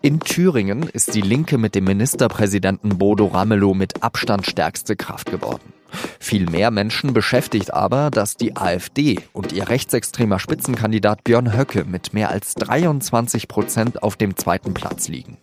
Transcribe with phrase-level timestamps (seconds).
[0.00, 5.72] In Thüringen ist die Linke mit dem Ministerpräsidenten Bodo Ramelow mit Abstand stärkste Kraft geworden.
[6.20, 12.14] Viel mehr Menschen beschäftigt aber, dass die AfD und ihr rechtsextremer Spitzenkandidat Björn Höcke mit
[12.14, 15.36] mehr als 23 Prozent auf dem zweiten Platz liegen.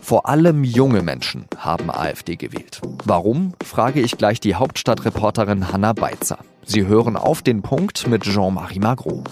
[0.00, 2.80] Vor allem junge Menschen haben AfD gewählt.
[3.04, 6.38] Warum, frage ich gleich die Hauptstadtreporterin Hanna Beitzer.
[6.64, 9.24] Sie hören auf den Punkt mit Jean-Marie Magro.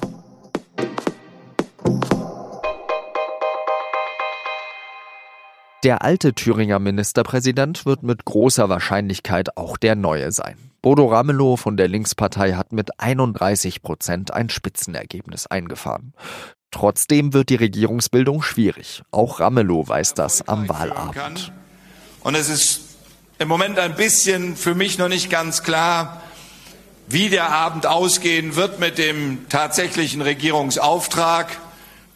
[5.86, 10.56] Der alte Thüringer Ministerpräsident wird mit großer Wahrscheinlichkeit auch der neue sein.
[10.82, 16.12] Bodo Ramelow von der Linkspartei hat mit 31 Prozent ein Spitzenergebnis eingefahren.
[16.72, 19.04] Trotzdem wird die Regierungsbildung schwierig.
[19.12, 21.52] Auch Ramelow weiß das am Wahlabend.
[22.24, 22.80] Und es ist
[23.38, 26.20] im Moment ein bisschen für mich noch nicht ganz klar,
[27.06, 31.60] wie der Abend ausgehen wird mit dem tatsächlichen Regierungsauftrag.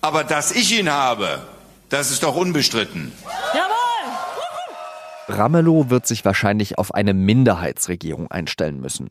[0.01, 1.47] Aber dass ich ihn habe,
[1.91, 3.13] das ist doch unbestritten.
[5.29, 9.11] Ramelow wird sich wahrscheinlich auf eine Minderheitsregierung einstellen müssen.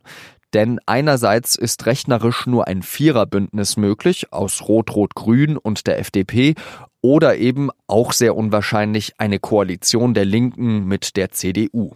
[0.54, 6.56] Denn einerseits ist rechnerisch nur ein Viererbündnis möglich aus Rot-Rot-Grün und der FDP
[7.02, 11.92] oder eben auch sehr unwahrscheinlich eine Koalition der Linken mit der CDU.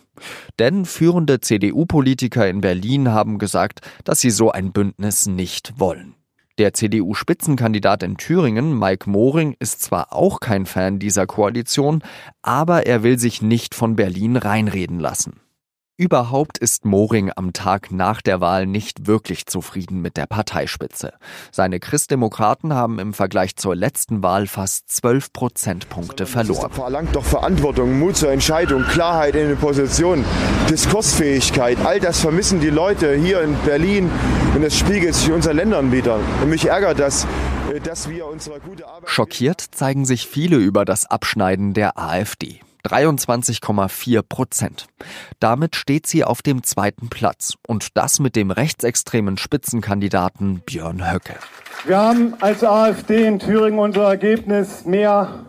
[0.59, 6.15] Denn führende CDU-Politiker in Berlin haben gesagt, dass sie so ein Bündnis nicht wollen.
[6.59, 12.03] Der CDU-Spitzenkandidat in Thüringen, Mike Moring, ist zwar auch kein Fan dieser Koalition,
[12.43, 15.42] aber er will sich nicht von Berlin reinreden lassen.
[15.95, 21.13] Überhaupt ist Moring am Tag nach der Wahl nicht wirklich zufrieden mit der Parteispitze.
[21.51, 26.69] Seine Christdemokraten haben im Vergleich zur letzten Wahl fast 12 Prozentpunkte verloren.
[26.69, 30.25] Das verlangt doch Verantwortung, Mut zur Entscheidung, Klarheit in den Positionen,
[30.67, 31.77] Diskursfähigkeit.
[31.85, 34.09] All das vermissen die Leute hier in Berlin
[34.55, 36.19] und es spiegelt sich in unseren Ländern wieder.
[36.41, 37.27] Und mich ärgert das,
[37.71, 39.11] äh, dass wir unsere gute Arbeit...
[39.11, 42.61] Schockiert zeigen sich viele über das Abschneiden der AfD.
[42.85, 44.87] 23,4 Prozent.
[45.39, 51.35] Damit steht sie auf dem zweiten Platz und das mit dem rechtsextremen Spitzenkandidaten Björn Höcke.
[51.85, 55.45] Wir haben als AfD in Thüringen unser Ergebnis mehr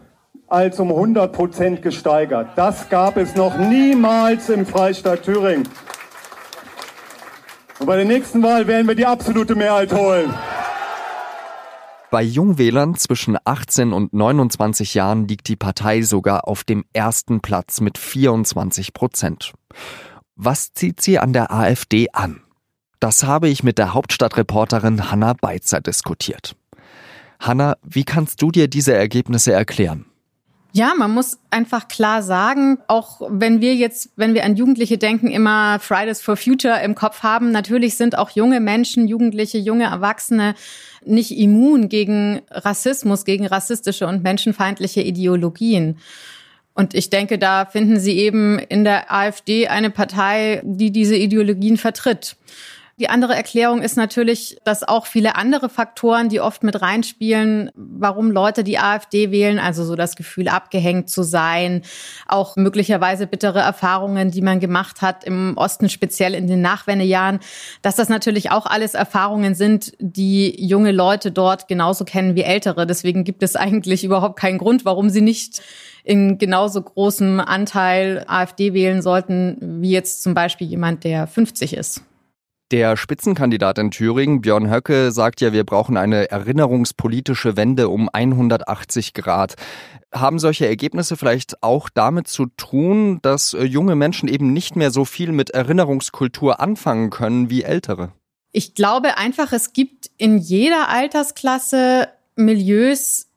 [0.49, 2.50] als um 100 Prozent gesteigert.
[2.56, 5.69] Das gab es noch niemals im Freistaat Thüringen.
[7.81, 10.33] Und bei der nächsten Wahl werden wir die absolute Mehrheit holen.
[12.15, 17.81] Bei Jungwählern zwischen 18 und 29 Jahren liegt die Partei sogar auf dem ersten Platz
[17.81, 19.53] mit 24 Prozent.
[20.37, 22.41] Was zieht sie an der AfD an?
[23.01, 26.55] Das habe ich mit der Hauptstadtreporterin Hanna Beitzer diskutiert.
[27.41, 30.07] Hanna, wie kannst du dir diese Ergebnisse erklären?
[30.77, 35.31] Ja, man muss einfach klar sagen, auch wenn wir jetzt, wenn wir an Jugendliche denken,
[35.31, 40.57] immer Fridays for Future im Kopf haben, natürlich sind auch junge Menschen, Jugendliche, junge Erwachsene
[41.05, 45.99] nicht immun gegen Rassismus, gegen rassistische und menschenfeindliche Ideologien.
[46.75, 51.77] Und ich denke, da finden Sie eben in der AfD eine Partei, die diese Ideologien
[51.77, 52.35] vertritt.
[52.97, 58.31] Die andere Erklärung ist natürlich, dass auch viele andere Faktoren, die oft mit reinspielen, warum
[58.31, 61.82] Leute die AfD wählen, also so das Gefühl, abgehängt zu sein,
[62.28, 67.41] auch möglicherweise bittere Erfahrungen, die man gemacht hat im Osten, speziell in den Nachwendejahren,
[67.82, 72.87] dass das natürlich auch alles Erfahrungen sind, die junge Leute dort genauso kennen wie ältere.
[72.87, 75.62] Deswegen gibt es eigentlich überhaupt keinen Grund, warum sie nicht
[76.05, 82.05] in genauso großem Anteil AfD wählen sollten, wie jetzt zum Beispiel jemand, der 50 ist.
[82.75, 89.15] Der Spitzenkandidat in Thüringen, Björn Höcke, sagt ja, wir brauchen eine erinnerungspolitische Wende um 180
[89.15, 89.55] Grad.
[90.12, 94.91] Haben solche Ergebnisse vielleicht auch damit zu tun, dass äh, junge Menschen eben nicht mehr
[94.91, 98.11] so viel mit Erinnerungskultur anfangen können wie ältere?
[98.51, 103.29] Ich glaube einfach, es gibt in jeder Altersklasse Milieus,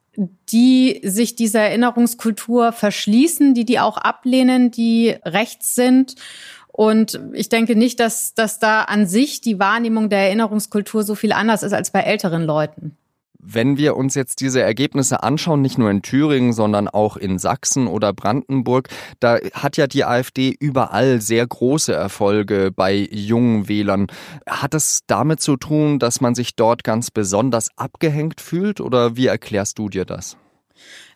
[0.50, 6.16] die sich dieser Erinnerungskultur verschließen, die die auch ablehnen, die rechts sind
[6.78, 11.32] und ich denke nicht, dass, dass da an sich die Wahrnehmung der Erinnerungskultur so viel
[11.32, 12.96] anders ist als bei älteren Leuten.
[13.40, 17.88] Wenn wir uns jetzt diese Ergebnisse anschauen, nicht nur in Thüringen, sondern auch in Sachsen
[17.88, 24.06] oder Brandenburg, da hat ja die AfD überall sehr große Erfolge bei jungen Wählern.
[24.48, 29.26] Hat es damit zu tun, dass man sich dort ganz besonders abgehängt fühlt oder wie
[29.26, 30.36] erklärst du dir das?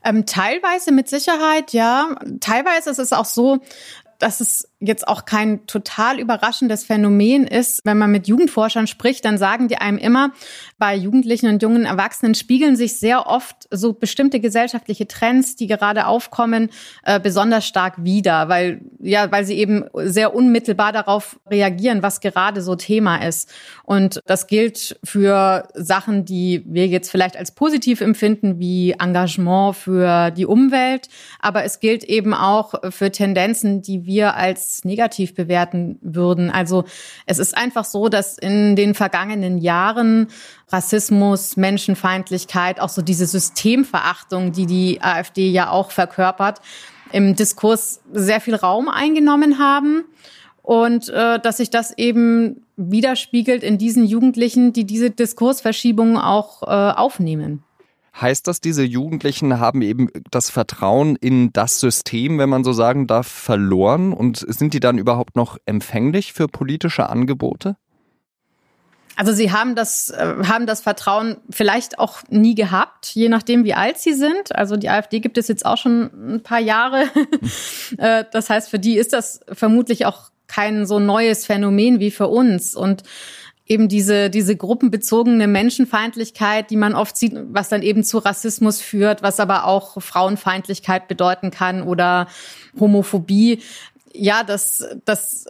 [0.04, 2.16] Ähm, teilweise mit Sicherheit, ja.
[2.40, 3.60] Teilweise ist es auch so,
[4.22, 7.80] dass es jetzt auch kein total überraschendes Phänomen ist.
[7.82, 10.30] Wenn man mit Jugendforschern spricht, dann sagen die einem immer,
[10.78, 16.06] bei Jugendlichen und jungen Erwachsenen spiegeln sich sehr oft so bestimmte gesellschaftliche Trends, die gerade
[16.06, 16.70] aufkommen,
[17.02, 22.62] äh, besonders stark wider, weil ja, weil sie eben sehr unmittelbar darauf reagieren, was gerade
[22.62, 23.52] so Thema ist.
[23.82, 30.30] Und das gilt für Sachen, die wir jetzt vielleicht als positiv empfinden, wie Engagement für
[30.30, 31.08] die Umwelt,
[31.40, 36.50] aber es gilt eben auch für Tendenzen, die wir als negativ bewerten würden.
[36.50, 36.84] Also
[37.26, 40.28] es ist einfach so, dass in den vergangenen Jahren
[40.68, 46.60] Rassismus, Menschenfeindlichkeit, auch so diese Systemverachtung, die die AfD ja auch verkörpert,
[47.12, 50.04] im Diskurs sehr viel Raum eingenommen haben
[50.62, 56.66] und äh, dass sich das eben widerspiegelt in diesen Jugendlichen, die diese Diskursverschiebungen auch äh,
[56.66, 57.62] aufnehmen.
[58.20, 63.06] Heißt das, diese Jugendlichen haben eben das Vertrauen in das System, wenn man so sagen
[63.06, 64.12] darf, verloren?
[64.12, 67.76] Und sind die dann überhaupt noch empfänglich für politische Angebote?
[69.16, 73.74] Also sie haben das, äh, haben das Vertrauen vielleicht auch nie gehabt, je nachdem, wie
[73.74, 74.54] alt sie sind.
[74.54, 77.04] Also die AfD gibt es jetzt auch schon ein paar Jahre.
[77.98, 82.28] Äh, das heißt, für die ist das vermutlich auch kein so neues Phänomen wie für
[82.28, 82.74] uns.
[82.74, 83.02] Und
[83.66, 89.22] eben diese, diese gruppenbezogene Menschenfeindlichkeit, die man oft sieht, was dann eben zu Rassismus führt,
[89.22, 92.26] was aber auch Frauenfeindlichkeit bedeuten kann oder
[92.78, 93.62] Homophobie.
[94.12, 95.46] Ja, das, das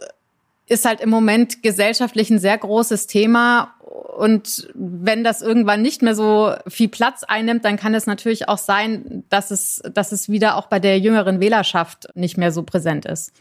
[0.67, 3.75] ist halt im Moment gesellschaftlich ein sehr großes Thema.
[4.17, 8.57] Und wenn das irgendwann nicht mehr so viel Platz einnimmt, dann kann es natürlich auch
[8.57, 13.05] sein, dass es, dass es wieder auch bei der jüngeren Wählerschaft nicht mehr so präsent
[13.05, 13.33] ist.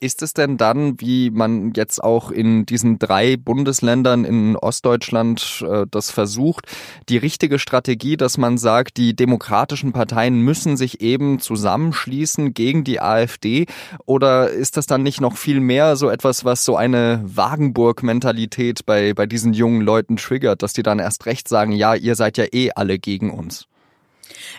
[0.00, 5.86] Ist es denn dann, wie man jetzt auch in diesen drei Bundesländern in Ostdeutschland äh,
[5.90, 6.66] das versucht,
[7.08, 13.00] die richtige Strategie, dass man sagt, die demokratischen Parteien müssen sich eben zusammenschließen gegen die
[13.00, 13.66] AfD?
[14.04, 19.14] Oder ist das dann nicht noch viel mehr so etwas, was so eine Wagenburg-Mentalität bei,
[19.14, 22.44] bei diesen jungen Leuten triggert, dass die dann erst recht sagen, ja, ihr seid ja
[22.52, 23.66] eh alle gegen uns?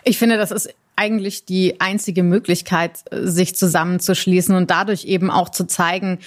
[0.03, 5.65] Ich finde, das ist eigentlich die einzige Möglichkeit, sich zusammenzuschließen und dadurch eben auch zu
[5.65, 6.19] zeigen,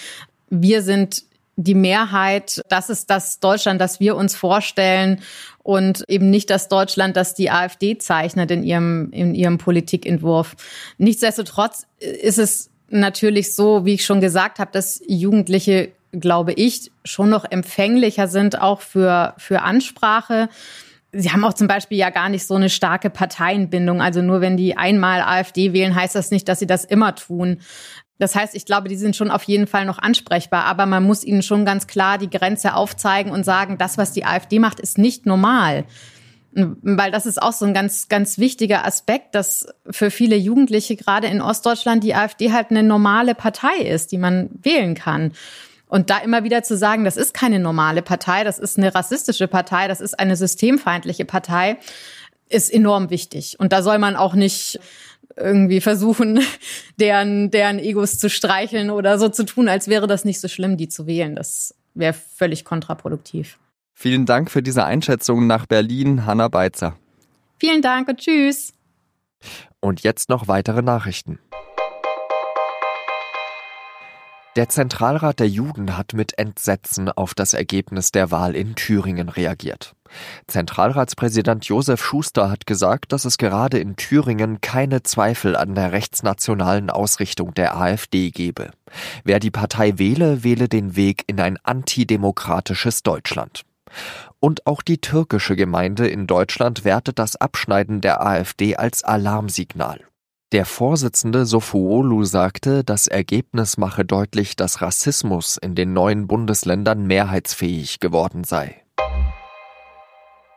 [0.48, 1.24] wir sind
[1.56, 5.20] die Mehrheit, das ist das Deutschland, das wir uns vorstellen
[5.62, 10.56] und eben nicht das Deutschland, das die AfD zeichnet in ihrem, in ihrem Politikentwurf.
[10.96, 17.28] Nichtsdestotrotz ist es natürlich so, wie ich schon gesagt habe, dass Jugendliche, glaube ich, schon
[17.28, 20.48] noch empfänglicher sind auch für, für Ansprache.
[21.12, 24.00] Sie haben auch zum Beispiel ja gar nicht so eine starke Parteienbindung.
[24.00, 27.58] Also nur wenn die einmal AfD wählen, heißt das nicht, dass sie das immer tun.
[28.20, 31.24] Das heißt, ich glaube, die sind schon auf jeden Fall noch ansprechbar, aber man muss
[31.24, 34.98] ihnen schon ganz klar die Grenze aufzeigen und sagen, das, was die AfD macht, ist
[34.98, 35.84] nicht normal.
[36.52, 41.28] Weil das ist auch so ein ganz, ganz wichtiger Aspekt, dass für viele Jugendliche gerade
[41.28, 45.32] in Ostdeutschland die AfD halt eine normale Partei ist, die man wählen kann.
[45.90, 49.48] Und da immer wieder zu sagen, das ist keine normale Partei, das ist eine rassistische
[49.48, 51.78] Partei, das ist eine systemfeindliche Partei,
[52.48, 53.58] ist enorm wichtig.
[53.58, 54.78] Und da soll man auch nicht
[55.36, 56.40] irgendwie versuchen,
[57.00, 60.76] deren, deren Egos zu streicheln oder so zu tun, als wäre das nicht so schlimm,
[60.76, 61.34] die zu wählen.
[61.34, 63.58] Das wäre völlig kontraproduktiv.
[63.92, 66.96] Vielen Dank für diese Einschätzung nach Berlin, Hanna Beitzer.
[67.58, 68.74] Vielen Dank und tschüss.
[69.80, 71.40] Und jetzt noch weitere Nachrichten.
[74.56, 79.94] Der Zentralrat der Juden hat mit Entsetzen auf das Ergebnis der Wahl in Thüringen reagiert.
[80.48, 86.90] Zentralratspräsident Josef Schuster hat gesagt, dass es gerade in Thüringen keine Zweifel an der rechtsnationalen
[86.90, 88.72] Ausrichtung der AfD gebe.
[89.22, 93.62] Wer die Partei wähle, wähle den Weg in ein antidemokratisches Deutschland.
[94.40, 100.00] Und auch die türkische Gemeinde in Deutschland wertet das Abschneiden der AfD als Alarmsignal.
[100.52, 108.00] Der Vorsitzende Sofuolu sagte, das Ergebnis mache deutlich, dass Rassismus in den neuen Bundesländern mehrheitsfähig
[108.00, 108.82] geworden sei.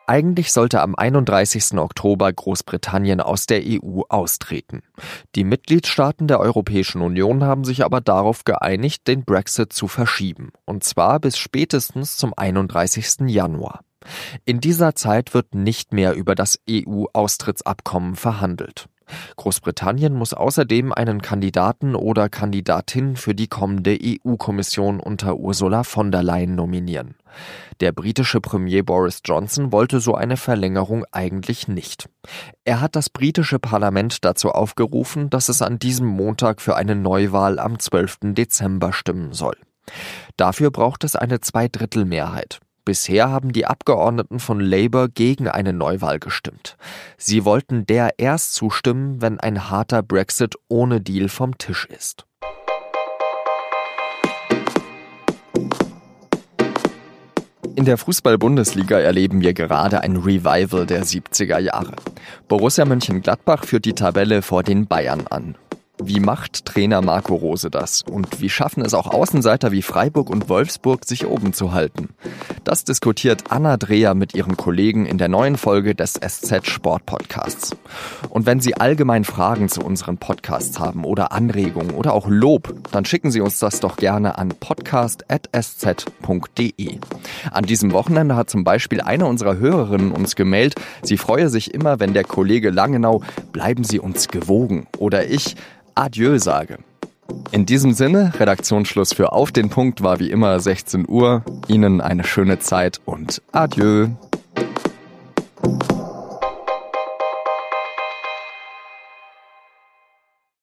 [0.07, 1.77] Eigentlich sollte am 31.
[1.77, 4.81] Oktober Großbritannien aus der EU austreten.
[5.35, 10.83] Die Mitgliedstaaten der Europäischen Union haben sich aber darauf geeinigt, den Brexit zu verschieben, und
[10.83, 13.27] zwar bis spätestens zum 31.
[13.27, 13.81] Januar.
[14.43, 18.87] In dieser Zeit wird nicht mehr über das EU-Austrittsabkommen verhandelt.
[19.35, 26.23] Großbritannien muss außerdem einen Kandidaten oder Kandidatin für die kommende EU-Kommission unter Ursula von der
[26.23, 27.15] Leyen nominieren.
[27.79, 32.09] Der britische Premier Boris Johnson wollte so eine Verlängerung eigentlich nicht.
[32.63, 37.59] Er hat das britische Parlament dazu aufgerufen, dass es an diesem Montag für eine Neuwahl
[37.59, 38.33] am 12.
[38.33, 39.57] Dezember stimmen soll.
[40.37, 42.59] Dafür braucht es eine Zweidrittelmehrheit.
[42.85, 46.75] Bisher haben die Abgeordneten von Labour gegen eine Neuwahl gestimmt.
[47.17, 52.25] Sie wollten der erst zustimmen, wenn ein harter Brexit ohne Deal vom Tisch ist.
[57.75, 61.93] In der Fußball-Bundesliga erleben wir gerade ein Revival der 70er Jahre.
[62.47, 65.55] Borussia Mönchengladbach führt die Tabelle vor den Bayern an.
[66.05, 68.01] Wie macht Trainer Marco Rose das?
[68.01, 72.09] Und wie schaffen es auch Außenseiter wie Freiburg und Wolfsburg, sich oben zu halten?
[72.65, 77.73] Das diskutiert Anna Dreher mit ihren Kollegen in der neuen Folge des SZ Sport Podcasts.
[78.29, 83.05] Und wenn Sie allgemein Fragen zu unseren Podcasts haben oder Anregungen oder auch Lob, dann
[83.05, 85.39] schicken Sie uns das doch gerne an podcast.sz.de.
[87.51, 92.01] An diesem Wochenende hat zum Beispiel eine unserer Hörerinnen uns gemeldet, sie freue sich immer,
[92.01, 93.21] wenn der Kollege Langenau
[93.53, 95.55] bleiben Sie uns gewogen oder ich
[95.95, 96.79] Adieu sage.
[97.51, 101.43] In diesem Sinne, Redaktionsschluss für Auf den Punkt war wie immer 16 Uhr.
[101.67, 104.07] Ihnen eine schöne Zeit und Adieu.